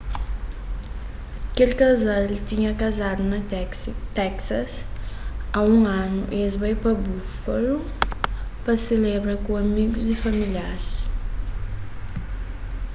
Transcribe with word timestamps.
kel 1.55 1.71
kazal 1.81 2.25
tinha 2.49 2.71
kazadu 2.81 3.23
na 3.31 3.39
teksas 4.19 4.71
a 5.57 5.59
un 5.75 5.81
anu 6.03 6.21
y 6.37 6.37
es 6.47 6.53
bai 6.61 6.75
pa 6.83 6.91
buffalo 7.03 7.75
pa 8.63 8.73
selebra 8.87 9.35
ku 9.45 9.51
amigus 9.63 10.05
y 10.13 10.15
familiaris 10.23 10.89